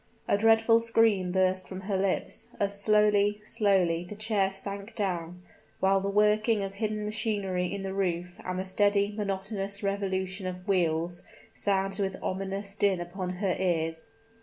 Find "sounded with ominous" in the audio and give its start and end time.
11.53-12.75